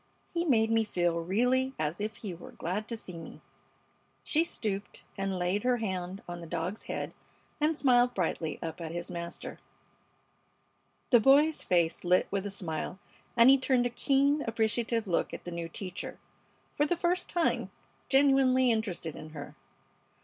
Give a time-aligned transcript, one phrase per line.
[0.33, 3.39] He made me feel really as if he were glad to see me."
[4.23, 7.13] She stooped and laid her hand on the dog's head
[7.59, 9.59] and smiled brightly up at his master.
[11.11, 12.97] The boy's face lit with a smile,
[13.37, 16.17] and he turned a keen, appreciative look at the new teacher,
[16.75, 17.69] for the first time
[18.09, 19.55] genuinely interested in her.